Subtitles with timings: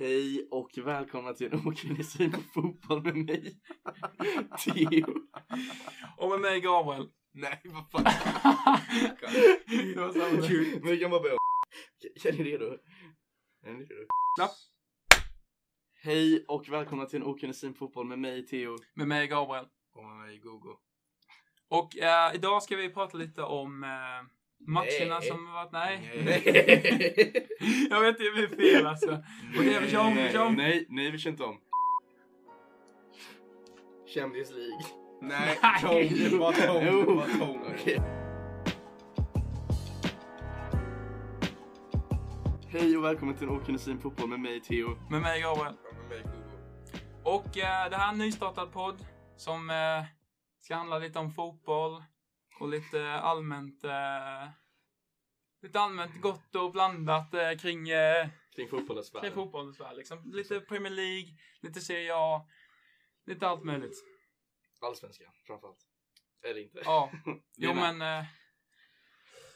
[0.00, 3.60] Hej och välkomna till en okunnig syn på fotboll med mig,
[4.64, 5.06] Theo.
[6.16, 7.08] Och med mig Gabriel.
[7.32, 8.04] Nej, vad fan.
[9.94, 10.46] det var samma.
[10.46, 11.36] Kul, men vi kan bara börja.
[12.24, 12.64] Är ni redo?
[13.62, 14.06] Är ni redo?
[14.38, 14.50] Ja.
[16.02, 18.76] Hej och välkomna till en okunnig syn på fotboll med mig, Theo.
[18.94, 19.66] Med mig Gabriel.
[19.94, 20.78] Och med mig Gogo.
[21.68, 25.28] Och eh, idag ska vi prata lite om eh, matcherna Nej.
[25.28, 25.72] som varit...
[25.72, 26.22] Nej.
[26.24, 26.42] Nej,
[27.90, 29.22] Jag vet inte, det blir fel alltså.
[29.58, 30.54] Okej, vi kör om, vi kör om.
[30.54, 31.60] nej, nej, vi kör inte om.
[34.14, 34.78] Champions League.
[35.22, 36.28] Nej, Nej.
[36.30, 36.84] det var tom.
[36.84, 37.62] Det var tom.
[37.74, 38.00] Okej.
[42.70, 44.98] Hej och välkommen till på fotboll med mig, Theo.
[45.10, 45.74] Med mig Gabriel.
[45.74, 46.58] Och med mig Gogo.
[47.24, 49.06] Och eh, det här är en nystartad podd
[49.36, 50.04] som eh,
[50.60, 52.02] ska handla lite om fotboll
[52.60, 54.48] och lite allmänt eh,
[55.62, 59.22] lite allmänt gott och blandat eh, kring, eh, Kring fotbollens värld.
[59.22, 59.96] kring fotbollens värld.
[59.96, 60.32] Liksom.
[60.32, 61.28] Lite Premier League,
[61.60, 62.46] lite Serie A,
[63.26, 64.04] lite allt möjligt.
[64.80, 65.80] Allsvenskan, framförallt.
[66.42, 66.80] Eller inte.
[66.84, 67.10] Ja,
[67.56, 68.24] jo men eh,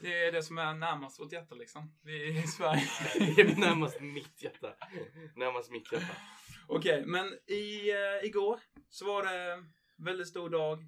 [0.01, 1.99] det är det som är närmast vårt hjärta liksom.
[2.03, 2.89] Vi är i Sverige.
[3.37, 4.75] Det är närmast mitt hjärta.
[5.37, 6.17] Närmast mitt hjärta.
[6.69, 9.65] Okej, men i, eh, igår så var det
[9.97, 10.85] väldigt stor dag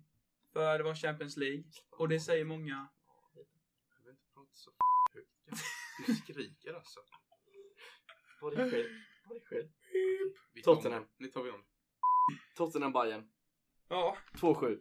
[0.54, 2.88] för det var Champions League och det säger många.
[3.34, 4.70] Jag vill inte prata så
[5.14, 5.62] högt.
[6.06, 7.00] Du skriker alltså.
[8.40, 8.88] Var det själv?
[9.28, 9.68] Var det själv?
[10.52, 11.06] Vi tar om Tottenham.
[11.16, 11.64] Nu tar vi om.
[12.56, 13.30] Tottenham Bayern.
[13.88, 14.80] Ja, 2-7.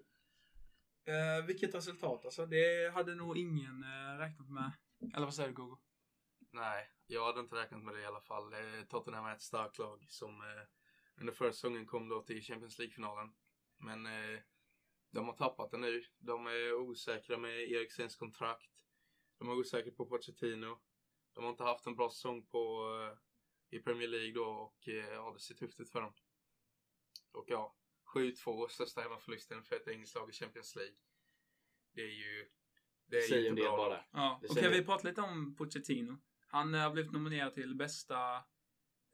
[1.05, 2.45] eh, vilket resultat alltså.
[2.45, 4.71] Det hade nog ingen eh, räknat med.
[5.15, 5.77] Eller vad säger du Gogo?
[6.51, 8.53] Nej, jag hade inte räknat med det i alla fall.
[8.53, 10.67] Eh, Tottenham är ett starkt lag som eh,
[11.21, 13.33] under förra säsongen kom då till Champions League-finalen.
[13.77, 14.39] Men eh,
[15.13, 16.03] de har tappat det nu.
[16.17, 18.71] De är osäkra med Eriksens kontrakt.
[19.39, 20.79] De är osäkra på Pochettino.
[21.33, 22.89] De har inte haft en bra säsong på,
[23.71, 26.13] eh, i Premier League då och eh, ja, det ser tufft ut för dem.
[27.31, 27.75] Och ja,
[28.15, 30.95] 7-2, största hemmaförlusten för ett engelskt lag i Champions League.
[31.93, 32.49] Det är ju...
[33.05, 33.77] Det är ju Säg inte bra.
[33.77, 34.05] bara.
[34.11, 36.17] Ja, Det okej säger- vi pratar lite om Pochettino.
[36.47, 38.35] Han eh, har blivit nominerad till bästa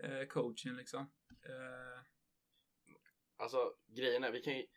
[0.04, 1.00] eh, coachen liksom.
[1.30, 2.04] Eh,
[3.36, 4.68] Alltså, grejen är, vi kan ju...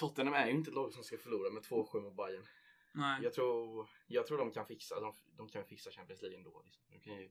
[0.00, 2.44] Tottenham är ju inte ett lag som ska förlora med 2-7 mot Bayern.
[2.92, 3.22] nej.
[3.22, 6.62] Jag tror, jag tror de kan fixa, de, de kan fixa Champions League ändå.
[6.64, 6.84] Liksom.
[6.90, 7.30] De kan ju,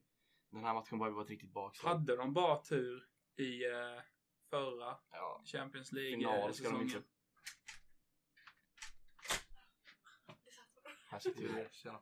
[0.50, 1.90] den här matchen bara var ett riktigt bakslag.
[1.92, 4.02] Hade de bara tur i eh,
[4.50, 6.58] förra Ja, Champions League final eh, inte...
[6.58, 7.04] säsongen?
[11.10, 11.68] Här sitter vi.
[11.72, 12.00] Tjena.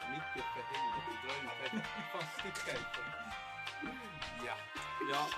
[0.00, 0.44] Helvete,
[1.24, 1.86] dra in pengar.
[2.12, 3.04] Fan stick härifrån.
[4.46, 4.56] Ja.
[5.12, 5.28] Ja.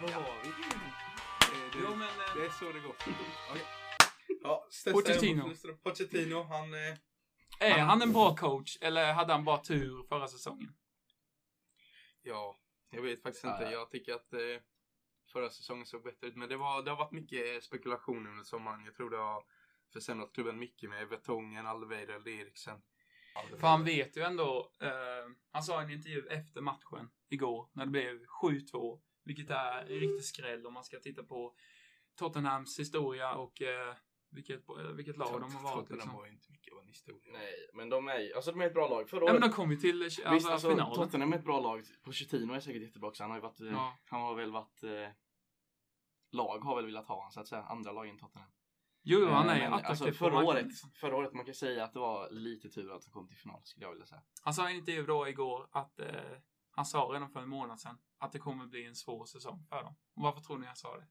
[0.02, 1.11] Vad har vi?
[1.42, 2.94] Eh, Jo Det, men eh, det är så det går.
[3.50, 3.62] Okej.
[4.42, 5.54] Ja, Pochettino.
[5.82, 6.74] Pochettino, han...
[6.74, 6.96] Eh,
[7.58, 10.74] är han en bra coach eller hade han bara tur förra säsongen?
[12.22, 12.56] ja,
[12.90, 13.62] jag vet faktiskt inte.
[13.62, 13.70] Ja.
[13.70, 14.40] Jag tycker att eh,
[15.32, 16.36] förra säsongen såg bättre ut.
[16.36, 18.84] Men det, var, det har varit mycket spekulation under sommaren.
[18.84, 19.44] Jag tror det har
[19.92, 22.82] försämrat klubben mycket med Vertongen, Alveider, Eriksen.
[23.60, 24.88] För han vet ju ändå, eh,
[25.50, 29.86] han sa i en intervju efter matchen igår när det blev 7-2, vilket är en
[29.88, 31.54] riktig skräll om man ska titta på
[32.14, 33.94] Tottenhams historia och eh,
[34.30, 35.74] vilket, eh, vilket lag de har varit.
[35.74, 36.14] Tottenham Liksom.
[36.16, 37.32] var ju inte mycket av en historia.
[37.32, 39.10] Nej, men de är ju, alltså de är ett bra lag.
[39.10, 40.94] Förra Nej året, men de kom ju till alltså, visst, alltså, finalen.
[40.94, 41.84] Tottenham är ett bra lag.
[42.02, 43.22] Pochettino är säkert jättebra också.
[43.22, 43.98] Han har ju varit, eh, Ja.
[44.04, 45.08] han har väl varit, eh,
[46.32, 47.62] lag har väl velat ha honom så att säga.
[47.62, 48.50] Andra lag än Tottenham.
[49.04, 50.90] Jo, jo, han är ju men, attraktiv alltså, förra marknaden, året, liksom.
[50.90, 53.60] förra året man kan säga att det var lite tur att de kom till final
[53.64, 54.22] skulle jag vilja säga.
[54.42, 56.06] Han sa i en intervju då igår att eh,
[56.70, 59.82] han sa redan för en månad sedan att det kommer bli en svår säsong för
[59.82, 59.94] dem.
[60.14, 61.06] Och varför tror ni han sa det?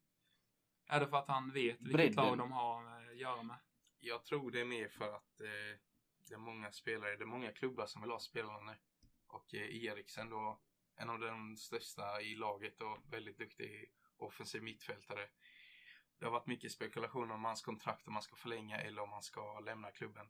[0.87, 2.25] Är det för att han vet vilket Bredden.
[2.25, 3.57] lag de har eh, att göra med?
[3.99, 5.79] Jag tror det är mer för att eh,
[6.27, 8.77] det är många spelare, det är många klubbar som vill ha spelarna nu.
[9.27, 10.61] Och eh, Eriksen då,
[10.95, 15.29] en av de största i laget och väldigt duktig offensiv mittfältare.
[16.19, 19.23] Det har varit mycket spekulation om hans kontrakt, om han ska förlänga eller om han
[19.23, 20.29] ska lämna klubben.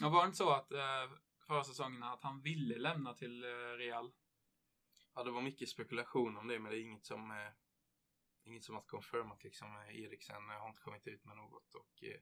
[0.00, 1.10] Ja, var det inte så att eh,
[1.46, 4.12] förra säsongen att han ville lämna till eh, Real?
[5.14, 7.52] Ja, det var mycket spekulation om det, men det är inget som eh,
[8.44, 9.76] inget som har confirmat liksom.
[9.76, 12.20] Eh, Eriksen eh, har inte kommit ut med något och eh,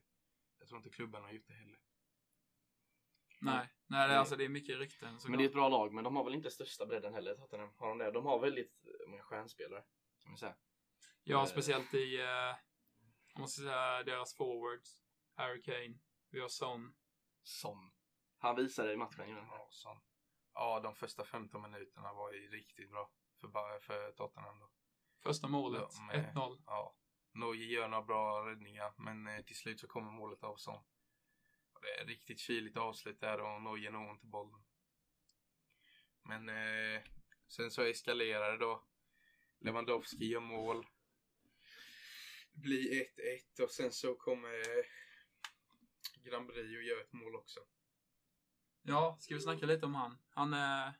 [0.59, 1.79] jag tror inte klubben har gjort det heller.
[3.43, 5.19] Nej, nej det, är alltså det är mycket rykten.
[5.27, 7.73] Men det är ett bra lag, men de har väl inte största bredden heller, Tottenham.
[7.75, 8.11] Har de det?
[8.11, 9.83] De har väldigt många stjärnspelare,
[10.19, 10.55] kan man säga.
[11.23, 12.55] Ja, eh, speciellt i, eh,
[13.35, 15.03] om man ska säga deras forwards.
[15.33, 15.99] Harry Kane,
[16.29, 16.95] vi har Son.
[17.43, 17.91] Son.
[18.37, 19.35] Han visade i matchen ju.
[19.35, 20.01] Ja, sån.
[20.53, 23.11] Ja, de första 15 minuterna var ju riktigt bra
[23.41, 24.71] för, bara- för Tottenham då.
[25.23, 26.61] Första målet, Ja, med- 1-0.
[26.65, 26.95] Ja,
[27.33, 30.51] Norge gör några bra räddningar, men eh, till slut så kommer målet av.
[31.73, 34.63] Och Det är riktigt kyligt avslut där och Norge når inte bollen.
[36.23, 37.01] Men eh,
[37.47, 38.87] Sen så eskalerar det då.
[39.59, 40.87] Lewandowski gör mål.
[42.53, 43.05] Det blir
[43.59, 44.85] 1-1 och sen så kommer eh,
[46.23, 47.59] Granbry och gör ett mål också.
[48.83, 50.17] Ja, ska vi snacka lite om han?
[50.29, 50.93] Han är,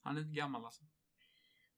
[0.00, 0.84] han är inte gammal alltså.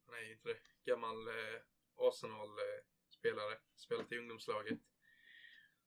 [0.06, 0.60] Han är inte det.
[0.84, 1.60] Gammal eh,
[1.96, 3.58] Arsenal-spelare.
[3.74, 4.78] Spelat i ungdomslaget.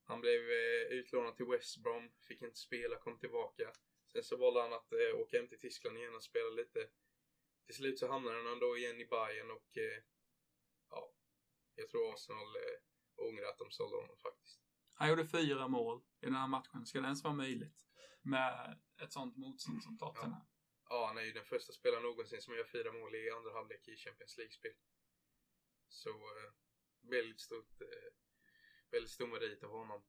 [0.04, 2.12] Han blev eh, utlånad till West Brom.
[2.28, 3.74] Fick inte spela, kom tillbaka.
[4.12, 6.90] Sen så valde han att eh, åka hem till Tyskland igen och spela lite.
[7.66, 10.04] Till slut så hamnade han då igen i Bayern och eh,
[10.90, 11.14] ja,
[11.76, 14.62] jag tror Arsenal eh, ångrar att de sålde honom faktiskt.
[14.94, 16.86] Han gjorde fyra mål i den här matchen.
[16.86, 17.88] Ska det ens vara möjligt?
[18.30, 20.42] Med ett sånt motstånd som Tottenham.
[20.90, 23.88] Ja, han är ju den första spelaren någonsin som gör fyra mål i andra halvlek
[23.88, 24.74] i Champions League-spel.
[25.90, 26.52] Så eh,
[27.02, 28.14] väldigt stort, eh,
[28.92, 30.04] väldigt stor merit av honom.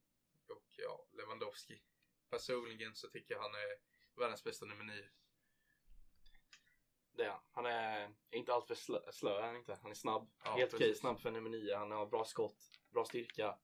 [0.49, 1.83] Och ja, Lewandowski.
[2.31, 3.77] Personligen så tycker jag han är
[4.21, 5.09] världens bästa nummer nio.
[7.13, 7.41] Det är han.
[7.53, 9.79] Han är inte alltför slö, slö är han inte.
[9.83, 10.31] Han är snabb.
[10.45, 11.77] Ja, Helt okej snabb för nummer nio.
[11.77, 13.59] Han har bra skott, bra styrka.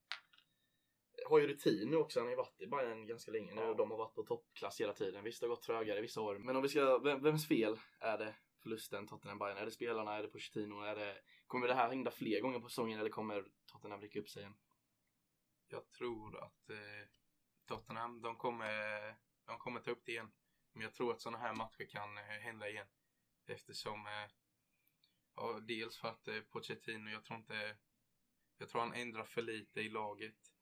[1.24, 2.20] Har ju rutin nu också.
[2.20, 3.68] Han har ju varit i Bayern ganska länge nu Ja.
[3.68, 5.24] och de har varit på toppklass hela tiden.
[5.24, 6.38] Visst, det har gått trögare vissa år.
[6.38, 9.56] Men om vi ska, vem, vems fel är det förlusten Tottenham-Bayern?
[9.56, 10.14] Är det spelarna?
[10.16, 10.80] Är det Pochettino?
[10.80, 11.16] Är det,
[11.46, 14.54] kommer det här hända fler gånger på säsongen eller kommer Tottenham rycka upp sig igen?
[15.68, 17.08] Jag tror att eh,
[17.66, 19.14] Tottenham, de kommer,
[19.46, 20.32] de kommer ta upp det igen.
[20.72, 22.86] Men jag tror att sådana här matcher kan eh, hända igen.
[23.46, 24.30] Eftersom, eh,
[25.36, 27.76] ja, dels för att eh, Pochettino, jag tror inte,
[28.58, 30.53] jag tror han ändrar för lite i laget.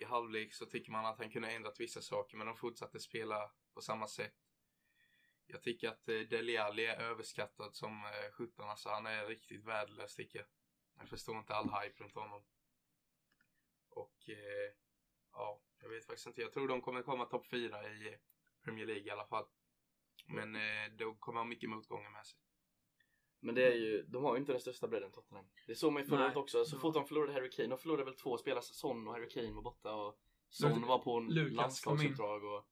[0.00, 3.50] I halvlek så tycker man att han kunde ändrat vissa saker, men de fortsatte spela
[3.74, 4.34] på samma sätt.
[5.46, 8.68] Jag tycker att eh, Dele Alli är överskattad som eh, sjutton.
[8.68, 10.48] alltså han är riktigt värdelös tycker jag.
[10.98, 12.44] Jag förstår inte all hype runt honom.
[13.88, 14.72] Och eh,
[15.32, 16.40] ja, jag vet faktiskt inte.
[16.40, 18.18] Jag tror de kommer komma topp fyra i
[18.62, 19.46] Premier League i alla fall.
[20.26, 22.38] Men eh, då kommer ha mycket motgångar med sig.
[23.40, 25.44] Men det är ju, de har ju inte den största bredden Tottenham.
[25.66, 26.64] Det såg man ju förra året också.
[26.64, 26.80] Så Ja.
[26.80, 29.62] fort de förlorade Harry Kane, de förlorade väl två spelare, Son och Harry Kane var
[29.62, 32.66] borta och Son var på en landslagsuppdrag och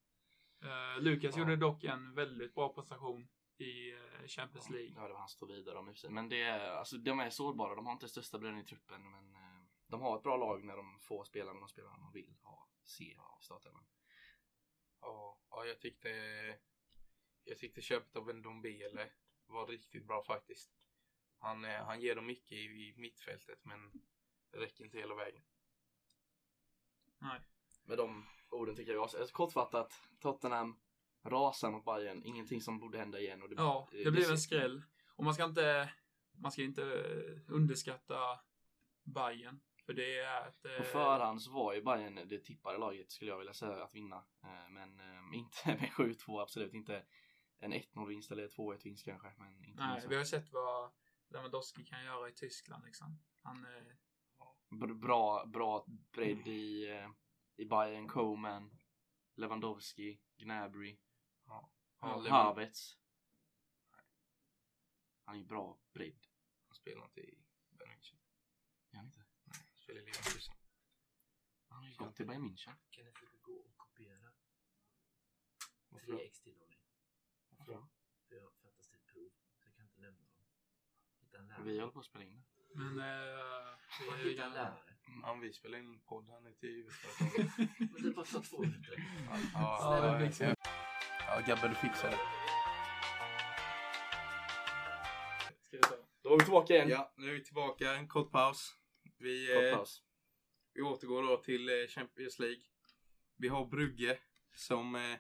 [0.65, 1.41] Uh, Lukas Ja.
[1.41, 3.29] gjorde dock en väldigt bra prestation
[3.59, 4.93] i eh, Champions League.
[4.97, 5.95] Ja, det var han stod vidare om i.
[6.09, 9.35] Men det är, alltså de är sårbara, de har inte största bredden i truppen men
[9.35, 12.37] eh, de har ett bra lag när de får spela med de spelarna de vill
[12.43, 13.87] ha, se i startelvan.
[15.01, 16.09] Ja, ja jag tyckte
[17.45, 19.11] jag tyckte köpet av en Dombele
[19.53, 20.71] var riktigt bra faktiskt.
[21.39, 23.93] Han, eh, han ger dem mycket i, i mittfältet men
[24.51, 25.43] det räcker inte hela vägen.
[27.19, 27.41] Nej.
[27.85, 30.81] Med de orden tycker jag, alltså, kortfattat, Tottenham
[31.25, 33.43] rasar mot Bayern, ingenting som borde hända igen.
[33.43, 34.83] Och det, Ja, det blev en skräll.
[35.17, 35.93] Och man ska inte,
[36.33, 38.41] man ska inte eh, underskatta
[39.03, 40.63] Bayern För det är ett...
[40.63, 43.95] På eh, förhand så var ju Bayern det tippade laget skulle jag vilja säga att
[43.95, 44.25] vinna.
[44.71, 45.01] Men
[45.35, 47.05] inte med 7-2, absolut inte
[47.59, 49.33] en 1-0 vinst eller 2-1 vinst kanske.
[49.39, 50.93] Men inte Nej, vi har sett vad
[51.29, 53.19] Lewandowski kan göra i Tyskland liksom.
[53.43, 53.95] Han, eh,
[54.95, 57.11] Bra, bra bredd i, eh,
[57.57, 58.79] i Bayern, Coman,
[59.35, 60.99] Lewandowski, Gnabry,
[61.47, 61.71] Ja,
[62.01, 62.99] ja, Havertz.
[65.25, 66.27] Han är ju bra bredd.
[66.67, 68.19] Han spelar inte i Bayern München.
[68.91, 69.25] Är han inte?
[69.45, 70.55] Han spelar i Leverkusen.
[71.69, 72.75] Han har ju gått till Bayern München.
[72.91, 74.33] Kan jag försöka gå och kopiera
[75.89, 76.19] Varför då?
[76.19, 76.79] 3x till Olli?
[77.49, 77.89] Varför då?
[78.29, 80.35] För jag fattas till ett prov, så jag kan inte lämna dem.
[81.21, 81.48] Hitta en lärare.
[81.65, 82.45] Vi håller på att spela in
[82.75, 82.99] men...
[82.99, 83.07] Eh,
[84.09, 84.79] Man vi, hittar en lärare.
[85.23, 87.59] Ja, vi spelar in podd här nu till huvudföretaget.
[87.79, 88.95] Men det bara tar två minuter.
[89.31, 90.55] Ja, Ja, ja, ja, ja.
[91.27, 92.19] Ja, Gabbe du fixar det.
[95.63, 95.95] Ska vi ta?
[96.23, 96.89] Då är vi tillbaka igen.
[96.89, 97.95] Ja, nu är vi tillbaka.
[97.95, 98.75] En kort paus.
[99.19, 100.03] Vi, Kort eh, paus.
[100.75, 102.63] vi återgår då till eh, Champions League.
[103.37, 104.19] Vi har Brugge
[104.55, 105.19] som, eh,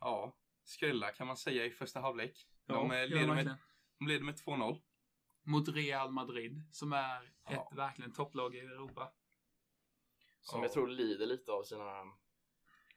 [0.00, 2.46] ja, skrällar kan man säga i första halvlek.
[2.66, 3.56] De, eh, gör leder, med,
[3.98, 4.80] de leder med 2-0.
[5.48, 7.50] Mot Real Madrid, som är Ja.
[7.70, 9.12] ett verkligen topplag i Europa.
[10.40, 10.64] Som Ja.
[10.64, 12.04] jag tror lider lite av sina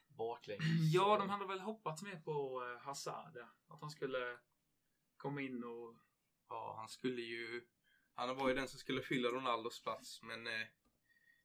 [0.07, 0.63] baklänges.
[0.93, 3.37] Ja, de hade väl hoppats mer på eh, Hazard.
[3.67, 4.39] Att han skulle
[5.17, 5.95] komma in och...
[6.49, 7.67] Ja, han skulle ju,
[8.13, 10.67] han var ju den som skulle fylla Ronaldos plats, men eh,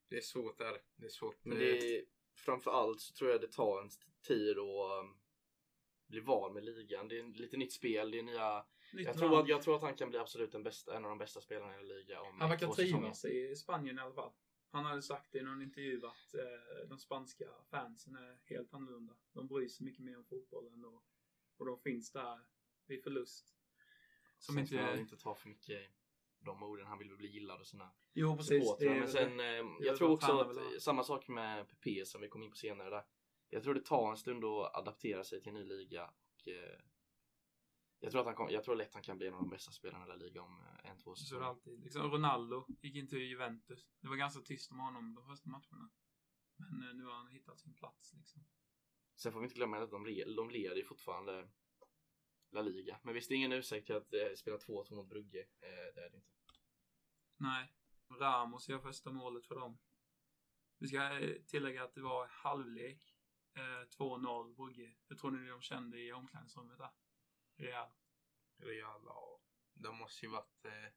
[0.09, 0.81] det är svårt där.
[0.95, 1.45] Det är svårt.
[1.45, 3.89] Men eh, det är, framför allt så tror jag det tar en
[4.27, 5.19] tid att um,
[6.07, 7.07] bli van med ligan.
[7.07, 8.65] Det är lite nytt spel, det är nya...
[8.91, 11.17] Jag tror, att, jag tror att han kan bli absolut den bästa, en av de
[11.17, 14.31] bästa spelarna i ligan om Han verkar trivas i Spanien i alla fall.
[14.69, 19.13] Han hade sagt i någon intervju att eh, de spanska fansen är helt annorlunda.
[19.33, 21.03] De bryr sig mycket mer om fotbollen och,
[21.57, 22.39] och de finns där
[22.87, 23.53] vid förlust.
[24.37, 24.75] Som Sen inte...
[24.75, 25.91] man inte ta för mycket
[26.39, 26.87] de orden.
[26.87, 28.63] Han vill väl bli gillad och sådana Jo, precis.
[28.63, 28.99] supportrar.
[28.99, 29.57] Men sen, det.
[29.57, 32.57] eh, jag tror också han att samma sak med PP som vi kom in på
[32.57, 33.03] senare där.
[33.49, 36.03] Jag tror det tar en stund att adaptera sig till en ny liga.
[36.05, 36.79] Och, eh,
[37.99, 39.71] Jag tror, att han kom, jag tror lätt han kan bli en av de bästa
[39.71, 41.45] spelarna i La Liga om eh, en, två Så är det säsonger.
[41.45, 41.79] alltid.
[41.83, 43.87] Liksom, Ronaldo gick in till Juventus.
[44.01, 45.89] Det var ganska tyst om honom de första matcherna.
[46.57, 48.45] Men eh, nu har han hittat sin plats liksom.
[49.15, 51.49] Sen får vi inte glömma att de, le- de leder ju fortfarande
[52.51, 52.99] La Liga.
[53.03, 55.39] Men visst, det är ingen ursäkt till att eh, spela 2-2 mot Brugge.
[55.41, 56.31] Eh, det är det inte.
[57.37, 57.73] Nej.
[58.19, 59.77] Ramos gör första målet för dem.
[60.79, 63.15] Vi ska tillägga att det var halvlek.
[63.55, 64.95] Eh, 2-0 Brugge.
[65.07, 66.89] Hur tror ni de kände i omklädningsrummet där?
[67.57, 67.89] Real.
[68.57, 69.39] Real, ja.
[69.73, 70.65] De måste ju varit...
[70.65, 70.91] Eh,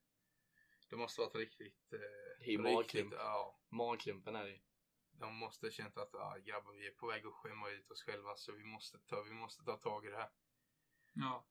[0.88, 1.92] de måste varit riktigt...
[1.92, 3.14] Eh, Det riktigt, magklump.
[3.14, 3.58] Ja.
[3.68, 4.60] Magklumpen är det
[5.12, 8.36] De måste känt att ah, grabbar, vi är på väg att skämma ut oss själva
[8.36, 10.30] så vi måste ta, vi måste ta tag i det här.
[11.12, 11.46] Ja.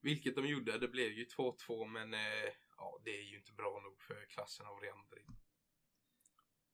[0.00, 0.78] Vilket de gjorde.
[0.78, 4.66] Det blev ju 2-2 men eh, ja, det är ju inte bra nog för klassen
[4.66, 5.26] av Real Madrid.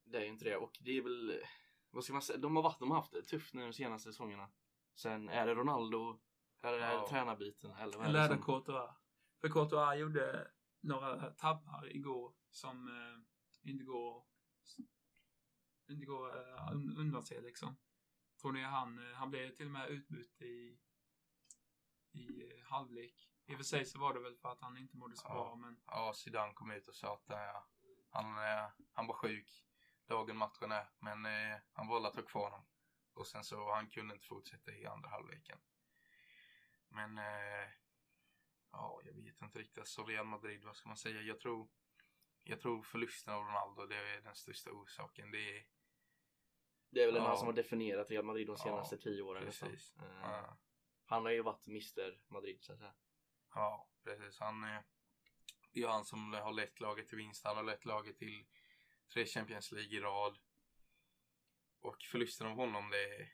[0.05, 0.57] Det är ju inte det.
[0.57, 1.43] Och det är väl...
[1.91, 2.39] Vad ska man säga?
[2.39, 4.51] De har, varit, de har haft det tufft nu de senaste säsongerna.
[4.95, 6.21] Sen är det Ronaldo,
[6.69, 7.07] är det Ja.
[7.11, 8.43] tränarbiten eller Eller som...
[8.43, 8.91] Courtois?
[9.41, 10.51] För Courtois gjorde
[10.81, 14.25] några tabbar igår som eh, inte går
[15.89, 17.77] inte går eh, un- undan sig liksom.
[18.41, 20.79] Tror ni han, eh, han blev till och med utbytt i
[22.13, 23.31] i eh, halvlek.
[23.47, 25.35] I och för sig så var det väl för att han inte mådde så Ja.
[25.35, 27.63] bra men Ja, Zidane kom ut och sa att eh,
[28.11, 29.65] han, eh, han var sjuk
[30.07, 30.89] dagen matchen är.
[30.99, 32.67] Men eh, han valde att ha kvar honom.
[33.15, 35.59] Och sen så han kunde inte fortsätta i andra halvleken.
[36.91, 37.69] Men eh,
[38.73, 39.89] ja, jag vet inte riktigt.
[39.89, 41.21] Så Real Madrid, vad ska man säga?
[41.21, 41.69] Jag tror,
[42.43, 45.31] jag tror förlusten av Ronaldo, det är den största orsaken.
[45.31, 45.67] Det är,
[46.91, 47.37] Det är väl Ja.
[47.37, 49.97] som har definierat Real Madrid de senaste Ja, tio åren precis.
[49.97, 50.59] Eh, ja,
[51.05, 52.95] Han har ju varit Mr Madrid så att säga.
[53.55, 54.41] ja, precis.
[54.41, 54.81] Han, eh,
[55.73, 57.45] det är han som har lett laget till vinst.
[57.45, 58.47] Han har lett laget till
[59.15, 60.39] tre Champions League i rad.
[61.81, 63.29] Och förlusten av honom, det,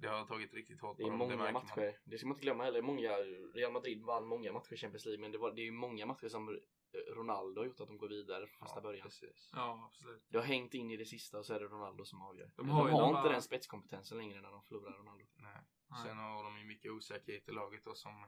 [0.00, 1.18] det har tagit riktigt hårt Det på är dem.
[1.18, 1.52] många man.
[1.52, 1.98] matcher.
[2.04, 2.82] Det ska man inte glömma heller.
[2.82, 3.10] Många,
[3.54, 6.06] Real Madrid vann många matcher i Champions League men det, var, det är ju många
[6.06, 9.02] matcher som eh, Ronaldo har gjort att de går vidare från första Ja, början.
[9.02, 9.50] Precis.
[9.52, 10.22] ja absolut.
[10.28, 12.46] Det har hängt in i det sista och så är det Ronaldo som avgör.
[12.46, 15.24] De De har har, ju några- inte den spetskompetensen längre när de förlorar Ronaldo.
[15.36, 15.52] Nej.
[15.90, 16.02] Nej.
[16.06, 18.26] Sen har de ju mycket osäkerhet i laget och som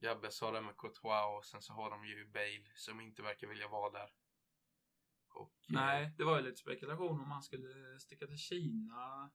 [0.00, 3.46] Gabbe sa där med Courtois och sen så har de ju Bale som inte verkar
[3.46, 4.10] vilja vara där.
[5.34, 9.30] Och Nej, det var ju lite spekulation om han skulle sticka till Kina.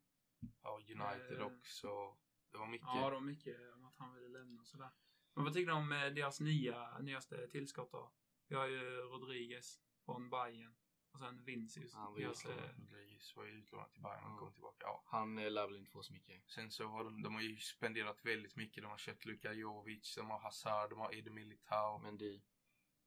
[0.99, 2.17] Ja, United Eh, också.
[2.51, 2.87] Det var mycket.
[2.87, 4.89] Ja, det var mycket om att han ville lämna och sådär.
[5.35, 8.11] Men vad tycker du om eh, deras nya, nyaste tillskott då?
[8.47, 10.75] Vi har ju Rodriguez från Bayern
[11.11, 11.93] och sen Vincius.
[11.93, 12.75] Han var ju deras, utlånad.
[12.79, 14.37] Rodriguez var ju utlånad till Bayern och Ja.
[14.39, 14.85] kom tillbaka.
[14.85, 15.03] Ja.
[15.05, 16.49] Han eh, lär väl inte få så mycket.
[16.49, 18.83] Sen så har de, de har ju spenderat väldigt mycket.
[18.83, 21.99] De har köpt Luka Jovic, de har Hazard, de har Eder Militao.
[21.99, 22.41] Men det,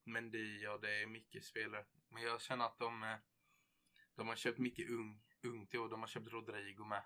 [0.05, 1.85] Mendy, ja det är mycket spelare.
[2.09, 3.17] Men jag känner att de,
[4.15, 5.89] de har köpt mycket ung, ungt i år.
[5.89, 7.03] De har köpt Rodrigo med.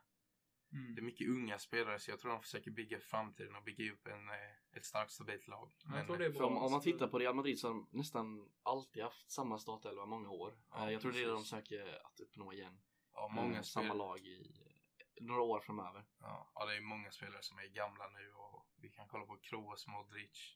[0.73, 0.95] Mm.
[0.95, 4.07] Det är mycket unga spelare så jag tror de försöker bygga framtiden och bygga upp
[4.07, 5.73] en, eh, ett starkt stabilt lag.
[5.85, 6.47] Ja, jag tror det är för bra.
[6.47, 10.07] om, om man tittar på Real Madrid så har de nästan alltid haft samma startelva
[10.07, 10.59] många år.
[10.71, 11.51] Ja, Eh, jag tror det är det de precis.
[11.51, 12.81] söker att uppnå igen.
[13.15, 14.63] ja, många Eh, samma spelare, lag i
[14.99, 16.05] eh, några år framöver.
[16.21, 19.37] ja, ja, det är många spelare som är gamla nu och vi kan kolla på
[19.39, 20.55] Kroos, Modric.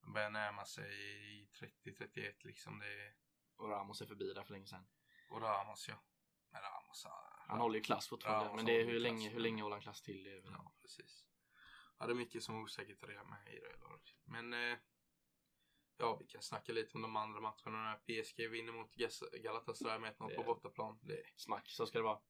[0.00, 0.92] De börjar närma sig
[1.42, 1.48] i
[1.84, 2.78] 30-31 liksom.
[2.78, 3.14] Det är,
[3.56, 4.86] Och Ramos är förbi där för länge sedan.
[5.30, 5.94] och Ramos ja.
[6.50, 7.06] Men Ramos,
[7.48, 8.44] han, håller ju klass fortfarande.
[8.44, 9.34] Ramos men det är hur länge, klass.
[9.34, 10.24] hur länge håller han klass till?
[10.24, 11.24] Det Ja, precis.
[11.98, 14.14] Ja, det är mycket som är osäkert i det med i det laget.
[14.24, 14.78] Men eh,
[15.98, 17.94] ja, vi kan snacka lite om de andra matcherna.
[17.94, 18.94] PSG vinner mot
[19.42, 20.98] Galatasaray med 1-0 på bortaplan.
[21.02, 22.20] Det, smack, så ska det vara.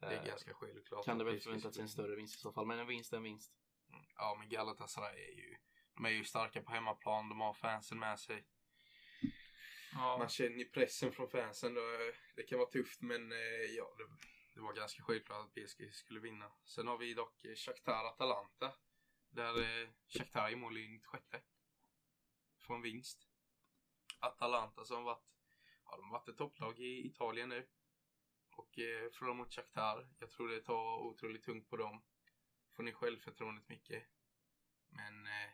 [0.00, 1.04] det är Eh, ganska självklart.
[1.04, 2.66] Kan det att väl sig en större vinst i så fall.
[2.66, 3.52] Men en vinst är en vinst.
[3.88, 4.06] Mm.
[4.16, 5.56] Ja, men Galatasaray är ju,
[5.94, 7.28] de är ju starka på hemmaplan.
[7.28, 8.46] De har fansen med sig.
[9.92, 11.74] Ja, Man känner ju pressen från fansen.
[11.74, 11.80] Då,
[12.36, 13.38] det kan vara tufft, men eh,
[13.76, 14.04] ja, det,
[14.54, 16.52] det var ganska självklart att PSG skulle vinna.
[16.64, 18.72] Sen har vi dock Shakhtar-Atalanta.
[19.30, 21.44] Där eh, Shakhtar i mål i 96.
[22.58, 23.28] Får en vinst.
[24.18, 25.24] Atalanta som varit,
[25.84, 27.68] ja, de har varit ett topplag i Italien nu.
[28.50, 30.08] Och eh, förlorar mot Shakhtar.
[30.18, 32.02] Jag tror det tar otroligt tungt på dem.
[32.72, 34.04] Får ni självförtroendet mycket.
[34.88, 35.50] Men eh,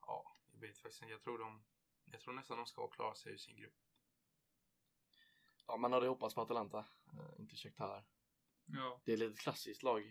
[0.00, 1.12] ja, jag vet faktiskt inte.
[1.12, 1.64] Jag tror de
[2.04, 3.83] jag tror nästan de ska klara sig ur sin grupp.
[5.66, 6.78] Ja, man hade hoppats på Atalanta.
[7.12, 8.04] Eh, inte Shakhtar.
[8.66, 9.00] ja.
[9.04, 10.02] Det är ett litet klassiskt lag.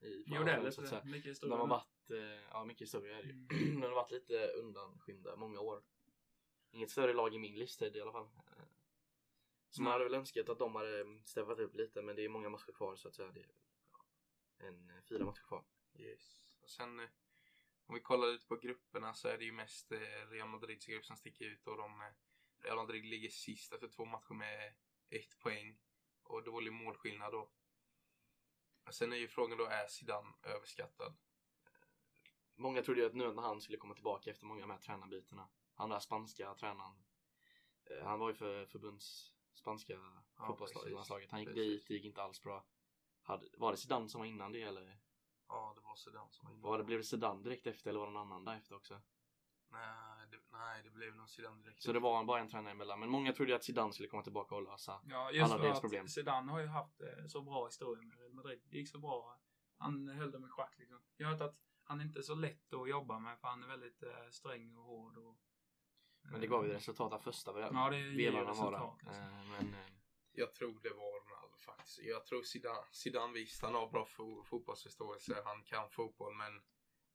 [0.00, 1.04] I Jo, det är så att lite säga.
[1.04, 1.56] Mycket De historia.
[1.56, 3.34] har varit, eh, ja mycket historia är det ju.
[3.34, 3.48] Mm.
[3.80, 5.82] De har varit lite undanskymda många år.
[6.70, 8.24] Inget större lag i min livstid i alla fall.
[8.56, 8.64] Eh,
[9.70, 12.48] Så man hade väl önskat att de hade steppat upp lite men det är många
[12.48, 13.32] matcher kvar så att säga.
[13.32, 15.64] Det är en fyra matcher kvar.
[15.94, 16.44] Yes.
[16.60, 17.00] Och sen
[17.86, 19.92] om vi kollar lite på grupperna så är det ju mest
[20.30, 22.02] Real Madrids grupp som sticker ut och de,
[22.58, 24.74] Real Madrid ligger sist efter två matcher med
[25.10, 25.78] ett poäng
[26.22, 27.50] och dålig målskillnad då.
[28.86, 31.16] Och sen är ju frågan då, är Zidane överskattad?
[32.54, 34.80] Många trodde ju att nu när han skulle komma tillbaka efter många av de här
[34.80, 35.48] tränarbytena.
[35.74, 37.04] Han där spanska tränaren.
[37.84, 39.92] eh, Han var ju för förbunds spanska
[40.36, 41.30] Ja, fotbollslandslaget.
[41.30, 41.64] Han gick precis.
[41.80, 42.64] dit, det gick inte alls bra.
[43.56, 44.98] Var det Zidane som var innan det eller?
[45.48, 46.62] Ja, det var Zidane som var inne.
[46.62, 49.00] Var det, blev det Zidane direkt efter eller var det någon annan därefter också?
[49.68, 51.82] Nej, det, nej, det blev nog Zidane direkt.
[51.82, 53.00] Så det var bara en tränare emellan.
[53.00, 55.00] Men många trodde ju att Zidane skulle komma tillbaka och lösa.
[55.04, 56.08] Ja, just Alla för deras att problem.
[56.08, 58.60] Zidane har ju haft eh, så bra historia med Real Madrid.
[58.70, 59.40] Det gick så bra.
[59.78, 61.00] Han höll dem i schack liksom.
[61.16, 63.68] Jag har hört att han inte är så lätt att jobba med för han är
[63.68, 65.36] väldigt eh, sträng och hård och...
[66.22, 67.90] Men det gav ju resultat av första Ja, det han var
[68.50, 69.22] resultat, alltså.
[69.22, 69.80] Eh, Men eh,
[70.32, 71.98] Jag tror det var Ronaldo faktiskt.
[71.98, 75.42] Jag tror Zidane, Zidane visst, han har bra fo fotbollsförståelse.
[75.44, 76.62] Han kan fotboll, men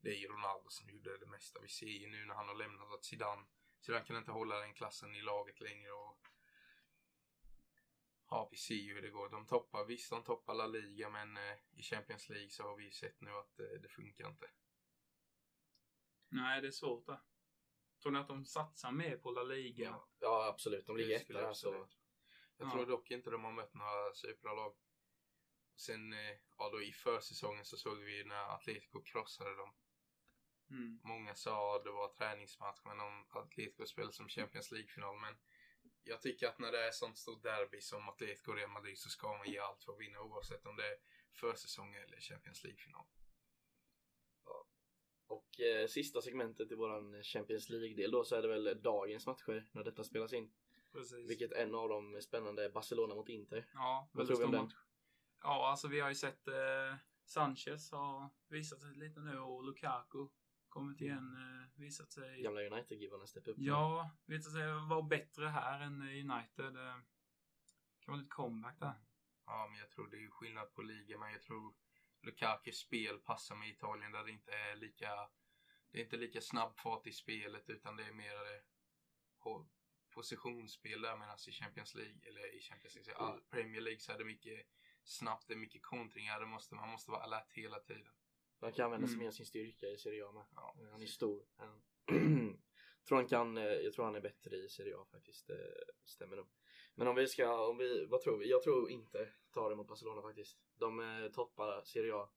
[0.04, 1.60] det är ju Ronaldo som gjorde det mesta.
[1.60, 3.44] Vi ser ju nu när han har lämnat att Zidane,
[3.80, 5.92] Zidane kan inte hålla den klassen i laget längre.
[5.92, 6.18] Och
[8.30, 9.28] Ja, vi ser ju hur det går.
[9.28, 12.84] De toppar, visst de toppar La Liga, men eh, i Champions League så har vi
[12.84, 14.50] ju sett nu att eh, det funkar inte.
[16.28, 17.20] Nej, det är svårt där.
[18.02, 20.00] Tror ni att de satsar mer på La Liga?
[20.18, 21.88] ja absolut, de ligger Det etta där så.
[22.56, 22.70] Jag Ja.
[22.72, 24.76] tror dock inte de har mött några superbra lag.
[25.76, 29.74] Sen, eh, ja då i försäsongen så såg vi när Atletico krossade dem.
[30.70, 31.00] Mm.
[31.04, 35.20] Många sa att det var träningsmatch men om Atletico spelade som Champions League-final.
[35.20, 35.34] Men
[36.04, 39.10] jag tycker att när det är sånt stort derby som Atletico och Real Madrid så
[39.10, 40.96] ska man ge allt för att vinna oavsett om det är
[41.32, 43.06] försäsong eller Champions League-final.
[45.26, 49.68] Och eh, sista segmentet i våran Champions League-del då så är det väl dagens matcher
[49.72, 50.52] när detta spelas in.
[50.92, 51.30] Precis.
[51.30, 53.70] Vilket en av dem är spännande Barcelona mot Inter.
[53.74, 54.72] Ja, Vad tror vi om den?
[55.42, 60.28] Ja, alltså vi har ju sett eh, Sanchez har visat sig lite nu och Lukaku
[60.74, 62.42] kommit igen, eh, visat sig.
[62.42, 63.56] Gamla United-gibbarna steppa upp.
[63.58, 66.76] Ja, visat sig vara bättre här än United.
[66.76, 66.96] Eh,
[68.00, 68.94] kan vara lite comeback där.
[69.46, 71.74] Ja, men jag tror det är skillnad på liga, men jag tror
[72.22, 75.30] Lukakis spel passar med Italien där det inte är lika
[75.90, 78.62] det är inte lika snabb fart i spelet utan det är mer eh,
[80.14, 84.18] positionsspel där medan i Champions League eller i Champions League, all Premier League så är
[84.18, 84.66] det mycket
[85.04, 88.12] snabbt, det är mycket kontringar, det måste, man måste vara alert hela tiden.
[88.64, 89.22] Han kan använda sig Mm.
[89.22, 90.44] mer av sin styrka i Serie A med.
[90.54, 91.46] Ja, Eh, Han är stor.
[91.56, 91.82] Han,
[93.08, 95.46] tror han kan, eh, jag tror han är bättre i Serie A faktiskt.
[95.46, 95.74] Det
[96.04, 96.46] stämmer nog.
[96.94, 98.50] Men om vi ska, om vi, vad tror vi?
[98.50, 100.58] Jag tror inte tar det mot Barcelona faktiskt.
[100.74, 102.28] De eh, toppar Serie A.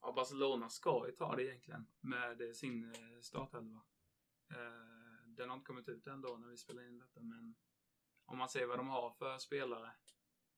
[0.00, 3.82] Ja, Barcelona ska ju ta det egentligen med eh, sin eh, startelva.
[4.50, 7.54] Eh, den har inte kommit ut ändå när vi spelar in detta, men
[8.24, 9.90] om man ser vad de har för spelare.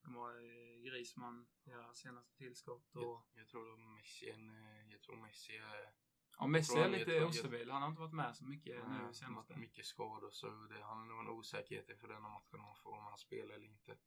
[0.02, 4.50] De har eh, Griezmann, deras senaste tillskott och Jag, jag tror att Messi, är en,
[4.50, 5.92] eh, jag tror Messi är
[6.38, 7.70] ja, Messi är lite ostabil.
[7.70, 9.56] Han har inte varit med så mycket Nej, nu senaste.
[9.56, 12.98] mycket skador så det, han har nog en osäkerhet inför denna matchen om han får
[12.98, 13.98] om han spelar eller inte.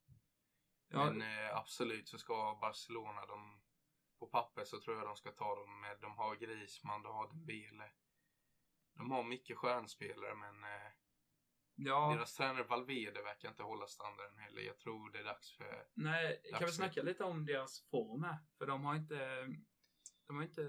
[0.87, 3.61] Ja, Men eh, absolut så ska Barcelona, de,
[4.19, 7.27] på papper så tror jag de ska ta dem med, de har Griezmann, de har
[7.27, 7.91] Dembele.
[8.93, 10.91] De har mycket stjärnspelare men eh,
[11.85, 14.61] ja deras tränare Valverde verkar inte hålla standarden heller.
[14.61, 17.81] Jag tror det är dags för, nej, kan vi Dags för- snacka lite om deras
[17.91, 18.37] form här?
[18.57, 19.45] För de har inte,
[20.27, 20.61] de har inte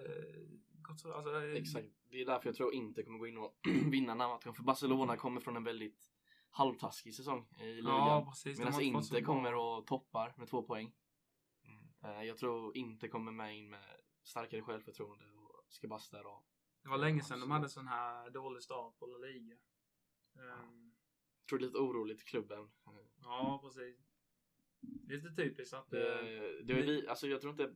[0.82, 1.86] gått så, alltså, Exakt.
[2.10, 3.58] Det är därför jag tror inte kommer gå in och
[3.92, 4.54] vinna den här matchen.
[4.54, 6.10] För Barcelona kommer från en väldigt
[6.50, 7.84] halvtaskig säsong i ligan.
[7.96, 8.58] Ja, precis.
[8.58, 10.92] Medan inte kommer och toppar med två poäng.
[11.64, 16.28] mm, Eh, Jag tror inte kommer med in med starkare självförtroende och ska bara städa
[16.28, 16.44] av.
[16.82, 19.56] Det var länge sedan de hade sån här dålig start på La Liga.
[20.34, 20.89] Jag
[21.50, 22.58] tror det är lite oroligt i klubben.
[22.86, 24.06] Eh, ja, precis.
[24.80, 25.92] Det är lite typiskt att...
[25.92, 27.74] eh, Det, det är vi, alltså jag tror inte,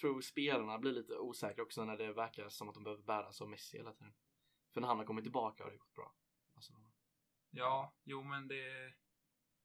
[0.00, 3.48] tror spelarna blir lite osäkra också när det verkar som att de behöver bäras av
[3.48, 4.14] Messi hela tiden.
[4.72, 6.14] För när han har kommit tillbaka har det gått bra.
[6.54, 6.90] Barcelona.
[7.50, 8.94] Ja, jo men det...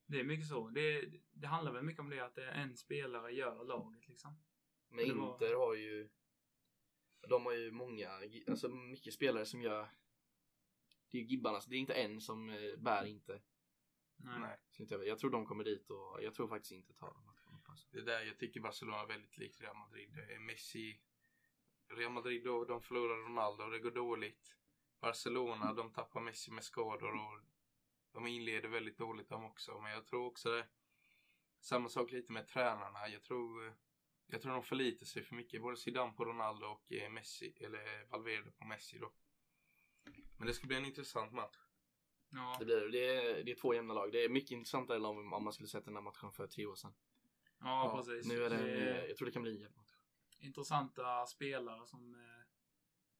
[0.06, 0.70] Det är mycket så.
[0.70, 4.40] Det, det handlar väl mycket om det att det är en spelare gör laget liksom.
[4.90, 6.10] Men Det var- Inter har ju
[7.30, 8.10] De har ju många,
[8.48, 9.90] alltså mycket spelare som gör
[11.12, 13.42] Det är ju gibbarna, så det är inte en som eh, bär inte
[14.24, 14.40] Nej.
[14.40, 14.58] nej.
[14.78, 17.30] Inte jag, jag tror de kommer dit och jag tror faktiskt inte tar dem
[17.92, 20.10] Det är där jag tycker Barcelona är väldigt likt Real Madrid.
[20.16, 21.00] Det är Messi,
[21.88, 24.56] Real Madrid då, de förlorar Ronaldo och det går dåligt.
[25.00, 27.40] Barcelona, de tappar Messi med skador och
[28.12, 29.80] de inleder väldigt dåligt de också.
[29.82, 30.68] Men jag tror också det
[31.60, 33.10] samma sak lite med tränarna.
[33.10, 33.74] Jag tror,
[34.28, 35.62] jag tror de förlitar sig för mycket.
[35.62, 39.12] Både Zidane på Ronaldo och eh, Messi, eller Valverde på Messi då.
[40.38, 41.58] Men det ska bli en intressant match.
[42.32, 42.56] Ja.
[42.60, 45.34] Det, blir, det, är, det är två jämna lag, det är mycket intressantare än om,
[45.34, 46.94] om man skulle sett den här matchen för tio år sedan
[47.60, 48.28] ja, Ja, precis.
[48.28, 50.00] Nu är det, Det jag tror det kan bli en jämn match
[50.40, 52.46] intressanta spelare som eh,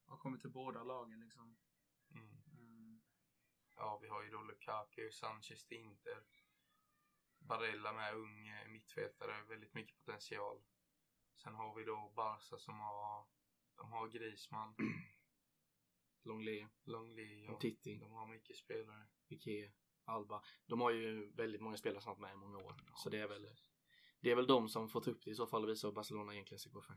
[0.06, 1.58] har kommit till båda lagen liksom.
[2.12, 2.30] Mm.
[2.58, 3.02] Mm.
[3.76, 6.24] Ja, vi har ju då Lukaku, Sanchez till Inter.
[7.40, 10.62] Barella med ung eh, mittfältare, väldigt mycket potential.
[11.36, 13.28] Sen har vi då Barca som har,
[13.76, 14.76] de har Griezmann.
[16.24, 19.08] Longley, Longley och Titti, de har mycket spelare.
[19.30, 19.72] Piqué,
[20.04, 20.44] Alba.
[20.66, 22.76] De har ju väldigt många spelare som har varit med i många år.
[22.96, 23.48] Så det är väl
[24.22, 26.34] det är väl de som fått upp det i så fall och visa vad Barcelona
[26.34, 26.96] egentligen ska gå för.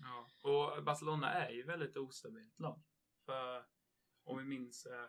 [0.00, 2.82] Ja, och Barcelona är ju väldigt ostabilt lag.
[3.24, 3.64] För
[4.24, 5.08] om vi minns eh,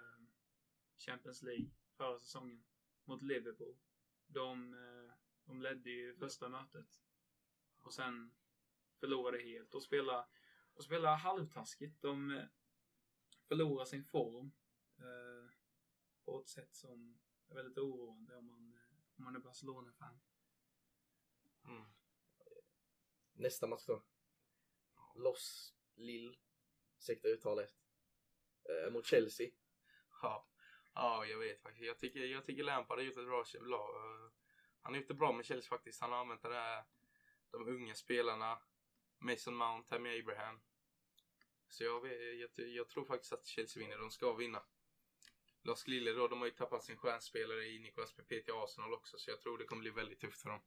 [0.97, 2.63] Champions League förra säsongen
[3.03, 3.77] mot Liverpool.
[4.27, 5.13] De, eh,
[5.45, 6.87] de ledde ju första mötet.
[7.79, 8.35] Och sen
[8.99, 10.25] förlorade helt och spelade,
[10.73, 12.01] och spelade halvtaskigt.
[12.01, 12.43] De eh,
[13.47, 14.51] förlorar sin form
[14.97, 15.51] eh,
[16.25, 20.19] på ett sätt som är väldigt oroande om man, eh, om man är Barcelona-fan.
[21.63, 21.85] Mm.
[23.33, 24.03] Nästa match då.
[25.15, 26.37] Los Lill,
[26.97, 27.75] ursäkta uttalet.
[28.63, 29.49] Eh, mot Chelsea.
[30.21, 30.47] Ja.
[30.93, 31.85] ja, jag vet faktiskt.
[31.85, 33.89] Jag tycker, jag tycker Lampard har gjort ett bra lag.
[34.81, 36.01] Han har gjort det bra med Chelsea faktiskt.
[36.01, 36.83] Han har använt det där,
[37.51, 38.59] de unga spelarna.
[39.19, 40.59] Mason Mount, Tammy Abraham.
[41.69, 43.97] Så jag, jag, jag tror faktiskt att Chelsea vinner.
[43.97, 44.63] De ska vinna.
[45.61, 49.17] Los Lille då, de har ju tappat sin stjärnspelare i Nicolas Pepe till Arsenal också.
[49.17, 50.61] Så jag tror det kommer bli väldigt tufft för dem.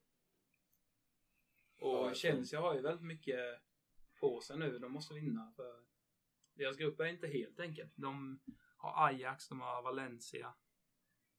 [1.80, 3.60] Och Chelsea har ju väldigt mycket
[4.20, 4.78] på sig nu.
[4.78, 5.84] De måste vinna för
[6.54, 7.88] deras grupp är inte helt enkel.
[7.94, 8.40] De
[8.76, 10.54] har Ajax, de har Valencia.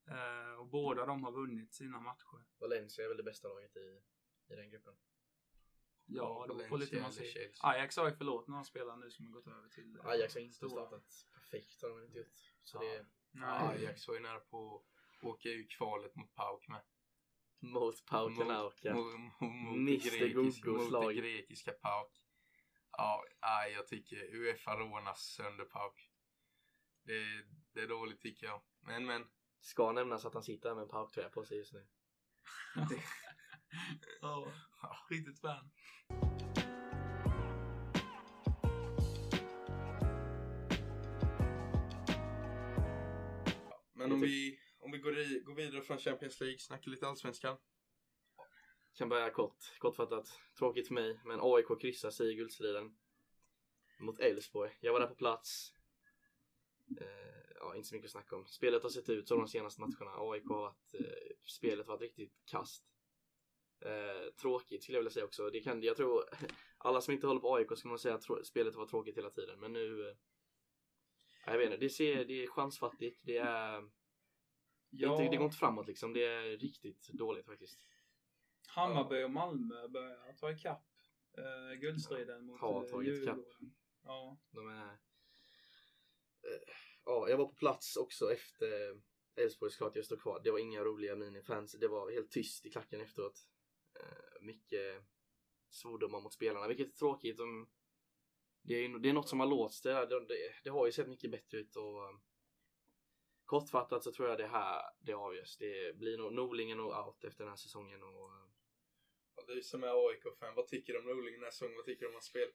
[0.07, 2.45] Eh, och båda de har vunnit sina matcher.
[2.59, 4.01] Valencia är väl det bästa laget i,
[4.47, 4.93] i den gruppen.
[6.13, 7.25] Ja, då får lite man eller se.
[7.25, 7.69] Chelsea.
[7.69, 10.41] Ajax har ju förlåt några spelare nu som har gått över till eh, Ajax har
[10.41, 10.69] inte stora.
[10.69, 12.27] startat perfekt har de inte gjort.
[12.63, 12.81] Så Ja.
[12.89, 13.49] det är Nej.
[13.77, 14.75] Ajax var ju nära på
[15.19, 16.81] att åka ur kvalet mot Pauk med.
[17.59, 18.93] mot Pau Kanauka.
[18.93, 22.11] Mot, mot, mot, det Gogos mot det grekiska Pauk.
[22.91, 23.23] Ja,
[23.73, 26.11] jag tycker Uefa rånas sönder Pauk.
[27.03, 28.61] Det, det är dåligt tycker jag.
[28.79, 29.27] Men men.
[29.59, 31.87] Ska nämnas att han sitter här med en Pauk-tröja på sig just nu.
[34.21, 34.51] Ja,
[35.09, 35.71] riktigt fan.
[44.01, 47.57] Men om vi, om vi går, i, går vidare från Champions League, snackar lite allsvenskan.
[48.93, 50.39] Kan börja kort, kortfattat.
[50.57, 52.95] Tråkigt för mig, men AIK kryssar sig i guldstriden.
[53.99, 54.77] Mot Elfsborg.
[54.79, 55.73] Jag var där på plats.
[56.99, 58.45] Eh, ja, inte så mycket att snacka om.
[58.45, 60.11] Spelet har sett ut så de senaste matcherna.
[60.17, 62.83] AIK har varit, eh, spelet har varit riktigt kast.
[63.81, 65.49] Eh, tråkigt skulle jag vilja säga också.
[65.49, 66.23] Det kan, jag tror,
[66.77, 69.59] alla som inte håller på AIK skulle nog säga att spelet var tråkigt hela tiden.
[69.59, 70.15] Men nu, eh,
[71.45, 73.21] jag vet inte, det, ser, det är chansfattigt.
[73.23, 73.83] Det är, är
[74.91, 76.13] inte, det går inte framåt liksom.
[76.13, 77.79] Det är riktigt dåligt faktiskt.
[78.67, 80.85] Hammarby och Malmö börjar ta ikapp
[81.37, 83.39] eh, guldstriden mot Har eh, tagit ikapp.
[84.03, 84.37] Ja.
[84.51, 84.91] De är...
[84.91, 86.73] Eh,
[87.05, 89.01] Ja, jag var på plats också efter
[89.35, 90.41] Elfsborg såklart jag stod kvar.
[90.43, 91.71] Det var inga roliga minifans.
[91.71, 93.47] Det var helt tyst i klacken efteråt.
[94.01, 95.03] Eh, Mycket
[95.69, 97.37] svordomar mot spelarna, vilket är tråkigt.
[97.37, 97.69] De,
[98.61, 99.83] det, är, det är något som har låst.
[99.83, 102.15] Det, det, det, har ju sett mycket bättre ut och eh,
[103.45, 105.57] kortfattat så tror jag det här det avgörs.
[105.57, 108.49] Det blir nog Norlingen och out efter den här säsongen och eh,
[109.35, 111.75] Och du som är AIK-fan, vad tycker du om Norling den här säsongen?
[111.75, 112.51] Vad tycker du om hans spel?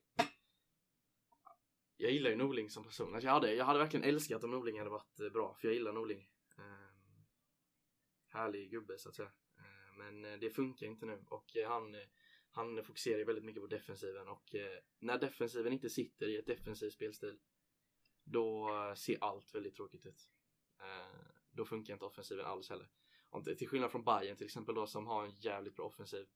[1.97, 3.15] jag gillar ju Norling som person.
[3.15, 5.75] Alltså jag, hade, jag hade verkligen älskat om Norling hade varit eh, bra, för jag
[5.75, 6.29] gillar Norling.
[6.59, 7.25] Ehm,
[8.29, 9.33] härlig gubbe så att säga.
[9.97, 12.01] Men eh, det funkar inte nu och eh, han, eh,
[12.51, 14.55] han fokuserar väldigt mycket på defensiven och
[14.99, 17.39] när defensiven inte sitter i ett defensiv spelstil
[18.25, 20.31] då ser allt väldigt tråkigt ut.
[21.51, 22.89] Då funkar inte offensiven alls heller.
[23.59, 26.27] Till skillnad från Bayern till exempel då som har en jävligt bra offensiv.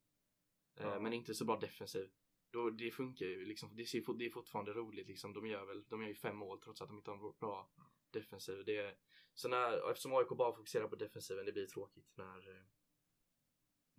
[0.74, 1.00] Ja.
[1.00, 2.10] Men inte så bra defensiv.
[2.50, 3.76] Då, det funkar ju liksom.
[3.76, 5.32] Det, ser, det är fortfarande roligt liksom.
[5.32, 7.70] De gör väl, de gör ju fem mål trots att de inte har en bra
[8.10, 8.64] defensiv.
[8.64, 8.96] Det
[9.34, 12.64] så när, eftersom AIK bara fokuserar på defensiven, det blir tråkigt när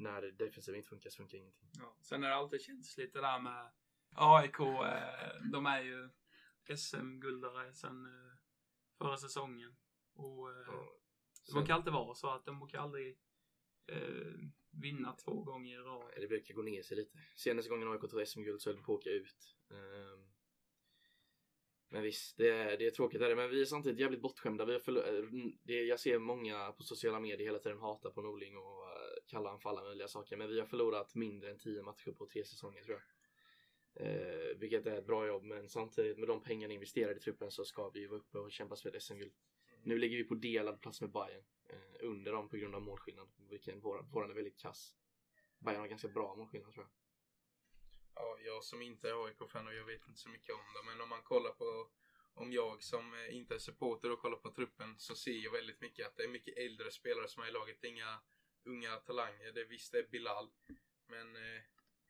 [0.01, 1.69] när defensiven inte funkar så funkar ingenting.
[1.79, 1.97] Ja.
[2.01, 3.71] Sen är det alltid känsligt det där med
[4.15, 4.59] AIK.
[4.59, 6.09] Eh, de är ju
[6.77, 8.37] SM-guldare sen eh,
[8.97, 9.75] förra säsongen.
[10.13, 10.97] Och eh, Ja,
[11.47, 13.17] det brukar alltid vara så att de brukar aldrig
[13.87, 14.33] eh,
[14.71, 16.11] vinna två gånger i rad.
[16.15, 17.17] Det brukar gå ner sig lite.
[17.35, 19.55] Senaste gången AIK tog SM-guld så höll det på att åka ut.
[19.71, 20.27] Ehm,
[21.89, 23.21] Men visst, det är, det är tråkigt.
[23.21, 24.65] Är men vi är samtidigt jävligt bortskämda.
[24.65, 24.81] Vi eh,
[25.63, 28.90] det, jag ser många på sociala medier hela tiden hata på Norling och
[29.31, 30.37] kalla honom för alla möjliga saker.
[30.37, 33.07] Men vi har förlorat mindre än 10 matcher på tre säsonger tror jag.
[33.93, 35.43] Eh, vilket är ett bra jobb.
[35.43, 38.51] Men samtidigt med de pengarna investerade i truppen så ska vi ju vara uppe och
[38.51, 39.33] kämpa för ett SM-guld.
[39.83, 43.29] Nu ligger vi på delad plats med Bayern eh, under dem på grund av målskillnad.
[43.49, 44.95] Vilken våran, våran är väldigt kass.
[45.59, 46.91] Bayern har ganska bra målskillnad tror jag.
[48.15, 51.01] Ja, jag som inte är AIK-fan och jag vet inte så mycket om dem, men
[51.01, 51.89] om man kollar på
[52.33, 55.81] om jag som eh, inte är supporter och kollar på truppen så ser jag väldigt
[55.81, 57.77] mycket att det är mycket äldre spelare som är i laget.
[57.81, 58.19] Det är inga
[58.63, 59.51] unga talanger.
[59.51, 60.49] Det, visst, är Bilal.
[61.07, 61.61] Men eh,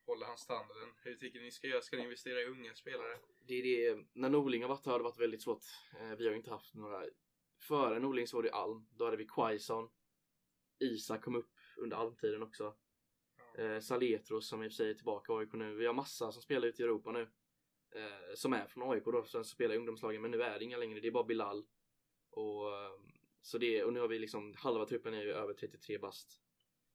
[0.05, 0.89] håller han standarden?
[1.03, 1.81] Hur tycker ni ska göra?
[1.81, 3.17] Ska ni investera i unga spelare?
[3.47, 5.63] Det är det, när Norling har varit här har det varit väldigt svårt.
[5.99, 7.05] Eh, vi har inte haft några,
[7.59, 9.89] före Norling så var det Alm, då hade vi Quaison.
[10.79, 12.75] Isak kom upp under Almtiden också.
[13.57, 15.75] Eh, Saletros som i och för sig är tillbaka i AIK nu.
[15.75, 17.21] Vi har massa som spelar ute i Europa nu.
[17.95, 20.21] Eh, som är från AIK då, som spelar i ungdomslagen.
[20.21, 21.65] Men nu är det inga längre, det är bara Bilal.
[22.29, 22.91] Och, eh,
[23.41, 26.40] så det, och nu har vi liksom, halva truppen är ju över 33 bast.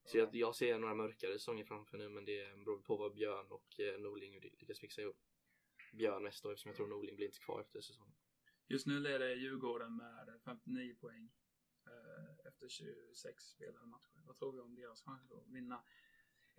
[0.06, 3.46] Så jag, jag ser några mörkare säsonger framför nu men det beror på vad Björn
[3.50, 5.20] och eh, Norling lyckas fixa ihop.
[5.92, 8.14] Björn mest då eftersom jag tror Norling blir inte kvar efter säsongen.
[8.66, 11.32] Just nu leder Djurgården med 59 poäng
[11.86, 14.22] eh, efter 26 spelade matcher.
[14.26, 15.84] Vad tror vi om deras chans att vinna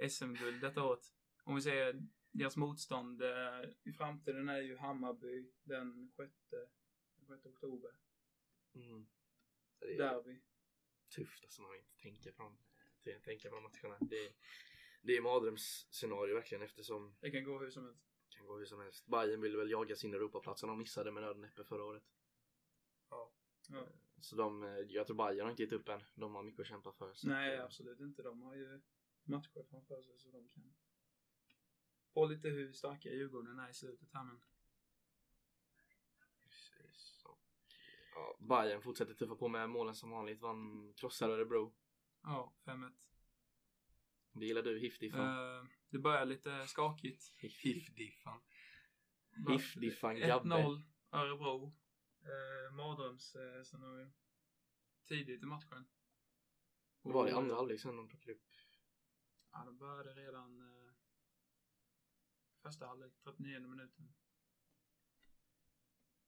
[0.10, 1.14] SM-guld detta året?
[1.44, 6.34] Om vi säger deras motstånd eh, i framtiden är ju Hammarby den 6,
[7.16, 7.92] den 6 oktober.
[8.74, 9.08] Mm.
[9.80, 10.40] Så det är Derby.
[11.16, 12.44] tufft alltså man inte tänka på
[13.08, 13.98] de, t- tänka på matcherna.
[14.02, 14.34] Det,
[15.02, 18.02] det är mardrömsscenario verkligen eftersom Det kan gå hur som helst.
[18.30, 19.08] kan gå hur som helst.
[19.08, 22.04] Bayern vill väl jaga sin Europaplats som de missade med nöd och näppe förra året.
[23.10, 23.32] Ja.
[23.70, 23.88] Ja.
[24.22, 26.04] Så de, eh, jag tror Bayern har inte gett upp än.
[26.16, 27.14] De har mycket att kämpa för.
[27.24, 28.22] Nej, absolut inte.
[28.22, 28.82] De har ju
[29.24, 30.74] matcher framför sig så de kan
[32.14, 34.42] få lite hur starka Djurgården är i slutet här men
[36.44, 37.24] Precis.
[37.26, 37.40] Och,
[38.16, 40.42] ja, Bayern fortsätter tuffa på med målen som vanligt.
[40.42, 41.74] Vann, krossade Örebro.
[42.24, 42.92] Ja, 5-1.
[44.34, 45.20] Det gillar du, Hifdifan.
[45.60, 47.24] Eh, det börjar lite skakigt.
[47.42, 48.42] Hiff-diffan.
[49.50, 50.56] Hiff-diffan Gabbe.
[50.56, 51.76] 1-0 Örebro.
[52.22, 54.12] Eh, Mardrömsscenario.
[55.08, 55.88] Tidigt i matchen.
[57.04, 58.44] Det var det Och- andra halvlek sen de plockade upp.
[59.52, 60.94] Ja, de började redan eh,
[62.62, 64.14] första halvlek, 39 minuten.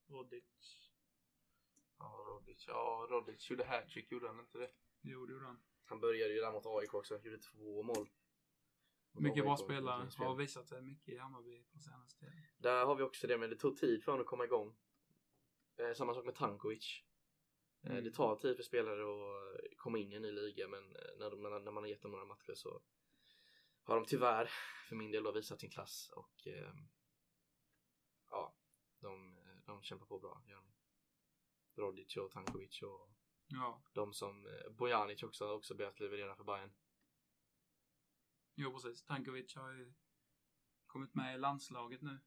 [0.07, 0.43] Rodic.
[1.97, 2.67] Ja, Rodic.
[2.67, 4.71] Ja, Rodic gjorde hattrick, gjorde han inte det?
[5.01, 5.59] Jo, det gjorde han.
[5.89, 7.19] Han började ju där mot AIK också.
[7.23, 8.09] Gjorde två mål.
[9.11, 10.09] Mycket bra spelare.
[10.17, 12.43] Har visat sig mycket i Hammarby på senaste tiden.
[12.57, 14.75] Där har vi också det, men det tog tid för honom att komma igång.
[15.77, 17.03] Eh, samma sak med Tankovic.
[17.83, 18.03] Eh, Mm.
[18.03, 21.17] Det tar tid för spelare att eh, komma in i en ny liga, men eh,
[21.19, 22.81] när, de, när man har gett dem några matcher så
[23.83, 24.49] har de tyvärr,
[24.89, 26.73] för min del, då, visat sin klass och eh,
[28.29, 28.55] ja,
[28.99, 30.43] de, eh, de kämpar på bra.
[30.47, 30.73] gör de.
[31.81, 33.09] Rodic och Tankovic och
[33.51, 36.71] Ja, de som eh, Bojanic också har också börjat leverera för Bayern.
[38.55, 39.03] jo precis.
[39.03, 39.93] Tankovic har ju
[40.87, 42.19] kommit med i landslaget nu.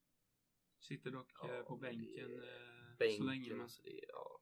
[0.80, 3.50] Sitter dock Ja, eh, på men det bänken, eh, Bänken, så länge.
[3.50, 3.60] Men...
[3.60, 4.40] alltså det, ja,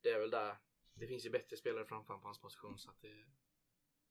[0.00, 0.56] det är väl där.
[0.94, 3.24] Det finns ju bättre spelare framför på hans position så att det,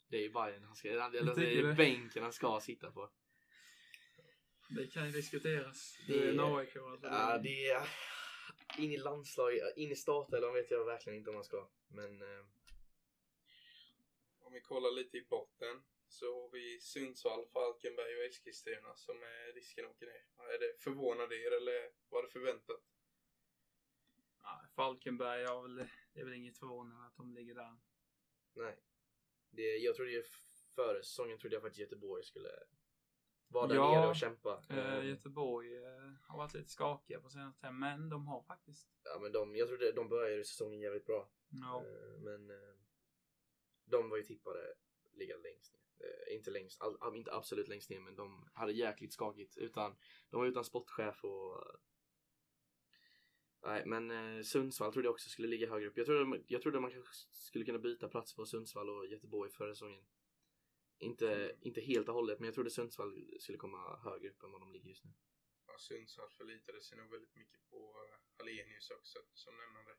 [0.07, 1.73] det är ju Bayern han ska, eller det tycker är det.
[1.73, 3.11] bänken han ska sitta på.
[4.69, 5.97] Det kan ju diskuteras.
[6.07, 7.07] Det- Det är en AIK alltså.
[7.07, 7.87] Ja, det är
[8.77, 11.69] in i landslag, in i startelvan vet jag verkligen inte om man ska.
[11.87, 12.45] Men eh,
[14.39, 19.53] Om vi kollar lite i botten så har vi Sundsvall, Falkenberg och Eskilstuna som är
[19.53, 20.25] risken att åka ner.
[20.53, 22.81] Är det förvånade er eller var det förväntat?
[24.41, 25.75] Ja, Falkenberg har väl,
[26.13, 27.77] det är väl inget förvånande att de ligger där.
[28.53, 28.77] nej.
[29.53, 30.23] Det, jag trodde ju
[30.75, 32.49] före säsongen trodde jag faktiskt Göteborg skulle
[33.51, 34.63] vara där Ja, nere och kämpa.
[34.69, 38.89] Eh, Eh, Göteborg eh, har varit lite skakiga på senaste tiden, men de har faktiskt.
[39.03, 41.29] ja, men de, jag trodde de började säsongen jävligt bra.
[41.49, 42.51] Ja, Eh, Men
[43.85, 44.73] de var ju tippade
[45.13, 46.07] ligga längst ner.
[46.07, 49.57] Eh, Inte längst, all, inte absolut längst ner men de hade jäkligt skakigt.
[49.57, 49.95] Utan,
[50.29, 51.63] de var utan sportchef och
[53.65, 55.97] Nej men eh, Sundsvall trodde jag också skulle ligga högre upp.
[55.97, 59.73] Jag trodde, jag trodde man kanske skulle kunna byta plats på Sundsvall och Göteborg förra
[59.73, 60.03] säsongen.
[61.01, 64.61] Inte, inte helt och hållet men jag trodde Sundsvall skulle komma högre upp än vad
[64.61, 65.11] de ligger just nu.
[65.67, 69.95] Ja, Sundsvall förlitade sig nog väldigt mycket på uh, Hallenius också som nämnde.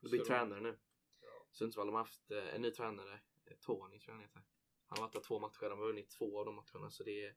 [0.00, 0.78] Det blir Så- tränare nu.
[1.20, 1.46] Ja.
[1.52, 4.42] Sundsvall de har haft eh, en ny tränare, eh, Tony tror jag han heter.
[4.86, 7.24] Han har varit där två matcher, de har vunnit två av de matcherna så det
[7.24, 7.36] är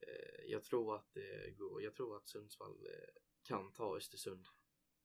[0.00, 4.46] eh, Jag tror att det går, jag tror att Sundsvall eh, kan ta Östersund.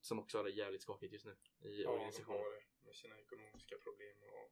[0.02, 2.40] Som också har det jävligt skakigt just nu i Ja, de organisationen.
[2.40, 4.52] har det med sina ekonomiska problem och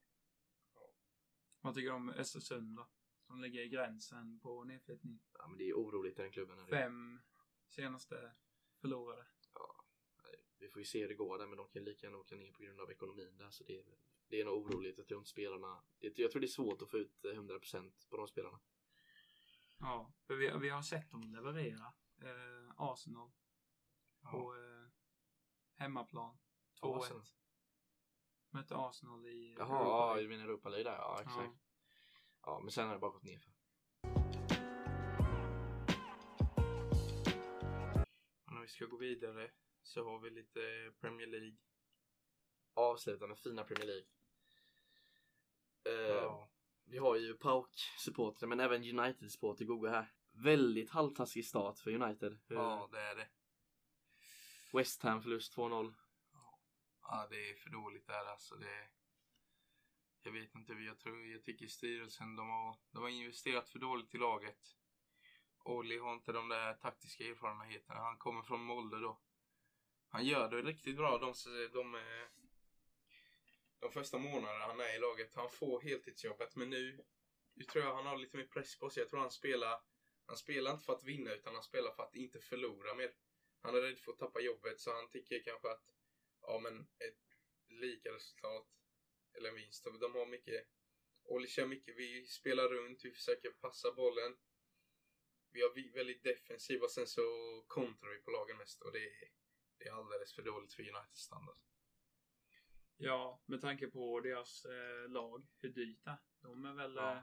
[1.66, 2.88] vad tycker du om Östersund då?
[3.28, 5.20] Som ligger i gränsen på nedflyttning.
[5.34, 6.60] Ja, men det är oroligt i den klubben.
[6.60, 6.66] Här.
[6.66, 7.22] Fem
[7.68, 8.32] senaste
[8.82, 9.26] förlorade.
[10.60, 12.52] Vi får ju se hur det går där men de kan lika gärna åka ner
[12.52, 13.86] på grund av ekonomin där så det är,
[14.28, 15.08] det är nog oroligt.
[15.08, 18.28] Tror inte spelarna, jag tror det är svårt att få ut eh, 100% på de
[18.28, 18.60] spelarna.
[19.80, 21.94] Ja, för vi, vi har sett dem leverera.
[22.22, 23.32] Eh, Arsenal
[24.22, 24.32] ja.
[24.32, 24.92] på eh,
[25.76, 26.38] hemmaplan.
[26.82, 27.45] 2-1.
[28.56, 30.24] Mötte Arsenal i Jaha, Europa ja, League.
[30.24, 30.98] du menar Europa League där?
[30.98, 31.38] Ja, exakt.
[31.38, 31.56] Ja.
[32.46, 33.52] Ja, men sen har det bara gått ner för.
[38.46, 39.52] Och när vi ska gå vidare
[39.84, 41.56] så har vi lite Premier League.
[42.74, 44.06] Avsluta med fina Premier League.
[45.86, 46.50] Eh, Ja.
[46.86, 50.14] vi har ju Pauk-supportrar men även United-supportrar Gogo här.
[50.32, 52.38] Väldigt halvtaskig start för United.
[52.48, 53.28] Ja, det är det.
[54.74, 55.94] West Ham förlust 2-0.
[57.08, 58.56] Ja, det är för dåligt där alltså.
[58.56, 58.88] Det,
[60.24, 64.16] jag vet inte, jag, tror, jag tycker styrelsen, de har, de har investerat för dåligt
[64.16, 64.76] i laget.
[65.64, 68.00] Olli har inte de där taktiska erfarenheterna.
[68.00, 69.22] Han kommer från Molde då.
[70.10, 71.34] Han gör det riktigt bra de,
[71.74, 72.28] de, eh,
[73.80, 75.36] de första månaderna han är i laget.
[75.36, 77.04] Han får heltidsjobbet, men nu,
[77.54, 79.02] nu tror jag han har lite mer press på sig.
[79.02, 79.82] Jag tror han spelar,
[80.26, 83.12] han spelar inte för att vinna utan han spelar för att inte förlora mer.
[83.62, 85.95] Han är rädd för att tappa jobbet så han tycker kanske att
[86.48, 87.22] ja men ett
[87.68, 88.68] lika resultat
[89.34, 89.84] eller en vinst.
[89.84, 90.68] De har mycket,
[91.24, 94.36] Olli kör mycket, vi spelar runt, vi försöker passa bollen.
[95.52, 97.22] Vi har väldigt defensiva, sen så
[97.68, 99.30] kontrar vi på lagen mest och det är,
[99.78, 101.58] det är alldeles för dåligt för Uniteds standard.
[102.98, 106.18] Ja, med tanke på deras eh, lag, hur dyrt det är.
[106.42, 107.12] De är väl Ja.
[107.16, 107.22] eh,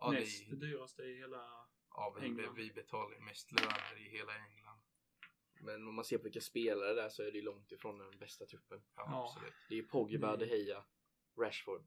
[0.00, 1.68] Ja, näst det, dyraste i hela...
[1.90, 2.54] ja vi, England.
[2.56, 4.67] vi betalar mest löner i hela England.
[5.60, 8.18] Men om man ser på vilka spelare där så är det ju långt ifrån den
[8.18, 8.82] bästa truppen.
[8.94, 9.24] Ja, Ja.
[9.24, 9.54] absolut.
[9.68, 10.38] Det är ju Pogba, Mm.
[10.38, 10.84] De Gea,
[11.38, 11.86] Rashford.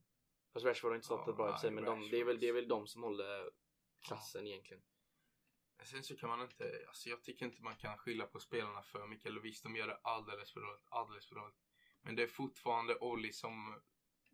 [0.54, 2.48] Fast Rashford har inte startat Ja, bra i sig men de, det, är väl, det
[2.48, 3.52] är väl de som håller
[4.08, 4.84] klassen egentligen.
[5.78, 8.82] Men Sen så kan man inte, alltså jag tycker inte man kan skylla på spelarna
[8.82, 9.26] för mycket.
[9.26, 11.58] Eller visst, de gör det alldeles för dåligt, alldeles för dåligt.
[12.02, 13.82] Men det är fortfarande Olli som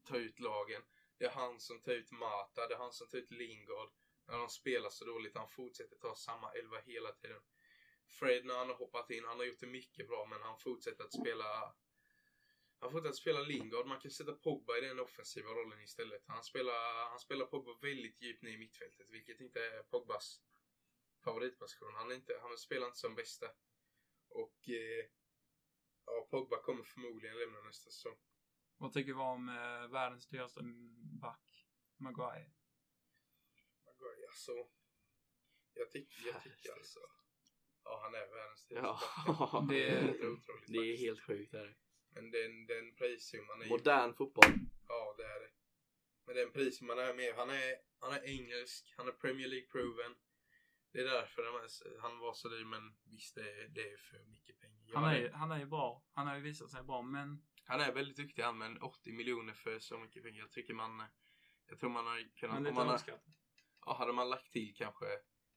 [0.03, 0.81] tar ut lagen.
[1.17, 3.89] Det är han som tar ut Mata, det är han som tar ut Lingard.
[4.27, 7.41] När de spelar så dåligt, han fortsätter ta samma elva hela tiden.
[8.07, 11.03] Fred när han har hoppat in, han har gjort det mycket bra men han fortsätter
[11.03, 11.75] att spela
[12.79, 16.23] han fortsätter att spela Lingard, man kan sätta Pogba i den offensiva rollen istället.
[16.27, 20.41] Han spelar, han spelar Pogba väldigt djupt ner i mittfältet, vilket inte är Pogbas
[21.23, 21.95] favoritposition.
[21.95, 23.45] Han, är inte, han spelar inte som bästa.
[24.29, 25.05] Och eh,
[26.05, 28.17] ja, Pogba kommer förmodligen lämna nästa säsong.
[28.77, 30.61] Vad tycker vi om eh, världens dyraste
[31.21, 31.67] back?
[31.97, 32.51] Maguire.
[33.85, 34.51] Maguire, alltså.
[35.73, 36.99] Jag tycker, jag tycker alltså.
[37.89, 38.99] Ja, han är världens Ja.
[39.25, 41.03] dyraste Det är- helt otroligt Det är faktiskt.
[41.03, 41.53] helt sjukt.
[41.53, 41.75] Är det.
[42.09, 43.69] Men den, den prissumman är ju...
[43.69, 44.51] Modern fotboll.
[44.87, 45.49] Ja, det är det.
[46.25, 47.35] Men den prissumman är med.
[47.35, 50.15] Han är, han är engelsk, han är Premier League proven.
[50.91, 54.23] Det är därför är, han var så dyr, men visst det är, det är för
[54.25, 54.83] mycket pengar.
[54.87, 56.03] Ja, Han är, det- ju- han är ju bra.
[56.13, 59.53] Han har ju visat sig bra, men Han är väldigt duktig han, men 80 miljoner
[59.53, 60.39] för så mycket pengar.
[60.39, 61.03] Jag tycker man...
[61.69, 62.53] Jag tror man har kunnat...
[62.55, 63.01] är om lite man har,
[63.85, 65.05] ja, hade man lagt till kanske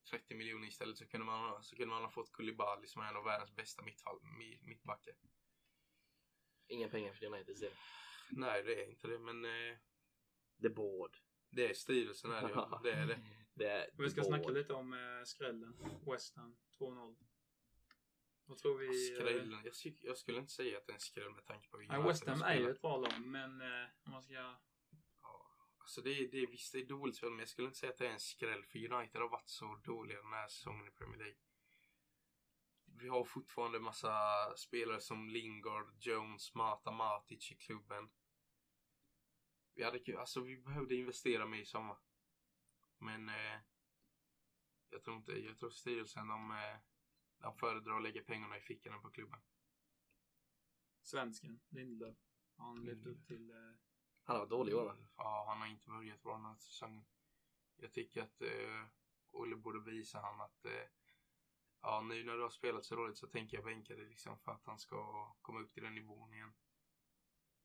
[0.05, 3.17] 30 miljoner istället så kunde man, så kunde man ha fått Koulibaly som är en
[3.17, 4.21] av världens bästa mittfall,
[4.63, 5.15] mittbackar.
[6.67, 7.73] Inga pengar för Uniteds del.
[8.31, 9.77] Nej, det är inte det, men eh,
[10.63, 11.17] The board.
[11.51, 13.21] det är styrelsen är det, det är det.
[13.55, 15.77] Det är Vi ska snacka lite om eh, skrällen.
[16.07, 17.17] West Ham 2-0.
[18.45, 18.87] Vad tror vi?
[18.87, 19.63] eh, Skrällen.
[19.65, 22.07] Jag, jag skulle inte säga att det är en skräll med tanke på Nej, United
[22.07, 24.57] West Ham är ju ett bra lag, men eh, om man ska...
[25.91, 27.93] Alltså det, är- det, är- visst, det är dåligt spel, men jag skulle inte säga
[27.93, 30.91] att det är en skräll för United har varit så dåliga den här säsongen i
[30.91, 31.39] Premier League.
[32.85, 34.13] Vi har fortfarande massa
[34.57, 38.11] spelare som Lingard, Jones, Mata, Matic i klubben.
[39.75, 41.99] Vi, hade, alltså, vi behövde investera mer i sommar.
[42.99, 43.59] Men eh,
[44.91, 46.77] jag tror inte, jag tror styrelsen de, eh,
[47.39, 49.41] de föredrar att lägga pengarna i fickorna på klubben.
[51.03, 52.17] Svensken, Lindelöf.
[52.57, 53.51] Han levt upp till...
[53.51, 53.90] Eh,
[54.31, 54.93] han har varit dålig i år va?
[54.93, 57.05] Mm, ja, han har inte börjat bra den här säsongen.
[57.77, 58.85] Jag tycker att eh,
[59.31, 60.89] Olle borde visa han att eh,
[61.83, 64.53] ja, nu när du har spelat så dåligt så tänker jag bänka dig liksom för
[64.53, 66.53] att han ska komma upp till den nivån igen.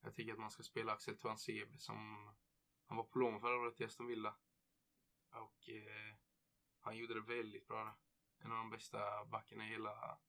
[0.01, 2.29] Jag tycker att man ska spela Axel Tuansebe som
[2.85, 4.35] han var på lån förra året i Aston Villa.
[5.31, 6.15] Och eh,
[6.79, 7.97] han gjorde det väldigt bra.
[8.39, 10.19] En av de bästa backarna i hela,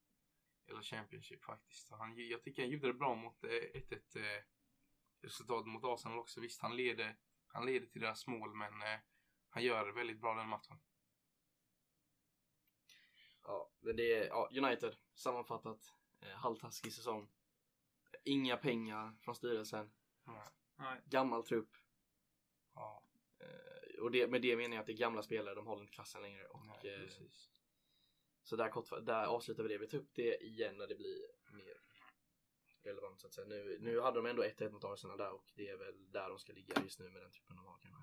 [0.67, 1.91] hela Championship faktiskt.
[1.91, 4.43] Han, jag tycker han gjorde det bra mot 1-1 eh, eh
[5.21, 6.41] resultat mot Arsenal också.
[6.41, 8.99] Visst, han leder, han leder till deras mål, men eh,
[9.49, 10.77] han gör det väldigt bra den matchen.
[13.43, 15.95] Ja, men det är ja, United sammanfattat.
[16.21, 17.29] Eh, halvtaskig säsong.
[18.25, 19.91] Inga pengar från styrelsen.
[20.25, 20.53] Ja.
[20.77, 21.71] nej, Gammal trupp.
[22.75, 23.07] Ja,
[23.41, 25.95] Eh, och det, med det menar jag att det är gamla spelare, de håller inte
[25.95, 26.47] klassen längre.
[26.47, 27.51] Och, nej, eh, precis.
[28.43, 29.79] så där, kort, där avslutar vi det.
[29.79, 31.19] Vi tar upp det igen när det blir
[31.53, 31.81] mer
[32.87, 33.47] relevant så att säga.
[33.47, 36.39] Nu, nu hade de ändå 1-1 mot Arsenal där och det är väl där de
[36.39, 38.03] ska ligga just nu med den typen de har kanske.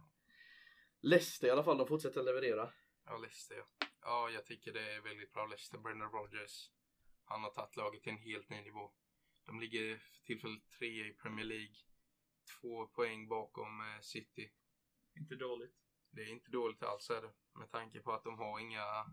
[1.00, 2.74] Leicester i alla fall, de fortsätter leverera.
[3.06, 3.88] Ja, Leicester ja.
[4.02, 5.78] Ja, jag tycker det är väldigt bra Leicester.
[5.78, 6.72] Brendan Rodgers.
[7.26, 8.92] Han har tagit laget till en helt ny nivå.
[9.46, 11.76] De ligger för tillfället tre i Premier League.
[12.62, 14.52] Två poäng bakom eh, City.
[15.20, 15.76] inte dåligt.
[16.10, 17.34] Det är inte dåligt alls är det.
[17.60, 19.06] Med tanke på att de har inga...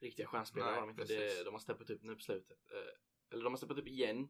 [0.00, 1.04] Riktiga stjärnspelare har de inte.
[1.04, 2.58] Det, de har steppat upp nu på slutet.
[2.70, 4.28] Eh, eller de har steppat upp igen,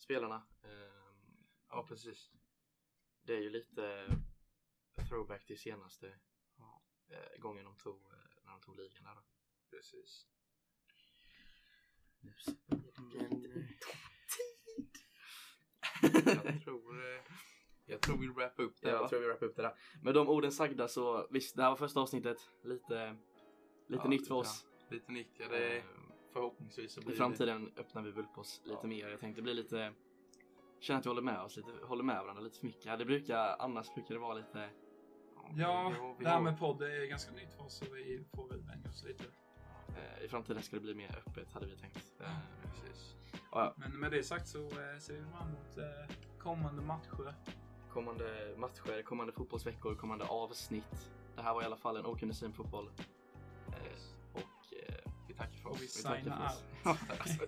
[0.00, 0.42] spelarna.
[0.62, 0.70] Eh,
[1.72, 2.30] Ja, precis.
[3.22, 4.06] det är ju lite
[5.08, 6.08] throwback till senaste
[7.10, 9.22] eh, gången de tog, eh, när de tog ligan där då.
[9.70, 10.26] Precis.
[16.44, 17.22] Jag tror, eh,
[17.86, 19.08] jag tror vi wrappar upp det Jag va?
[19.08, 19.74] tror vi wrappar upp det där.
[20.02, 22.38] Med de orden sagda så visst, det här var första avsnittet.
[22.64, 23.16] Lite,
[23.88, 24.40] lite Ja, nytt för ja.
[24.40, 24.66] oss.
[24.90, 25.48] Lite nytt, ja.
[25.48, 25.84] Det, Eh,
[26.32, 28.88] förhoppningsvis så blir I framtiden öppnar vi väl på oss lite Ja.
[28.88, 29.08] mer.
[29.08, 29.92] Jag tänkte bli lite
[30.80, 32.98] Känner att vi håller med oss lite, håller med varandra lite för mycket.
[32.98, 34.70] Det brukar, annars brukar det vara lite det.
[35.56, 38.48] Ja, jo, vi det här med podd är ganska nytt för oss så vi får
[38.48, 39.24] väl vänja oss lite.
[39.88, 42.20] eh, I framtiden ska det bli mer öppet hade vi tänkt.
[42.20, 42.26] Eh,
[42.62, 43.16] Precis.
[43.52, 45.78] ja, Men med det sagt så eh, ser vi fram emot
[46.38, 47.34] kommande matcher.
[47.92, 51.10] kommande matcher, kommande fotbollsveckor, kommande avsnitt.
[51.36, 52.90] Det här var i alla fall en okunnig syn på fotboll.
[53.68, 53.74] Eh,
[55.74, 56.62] tackar signar för oss.
[56.84, 57.20] out.
[57.20, 57.44] Alltså,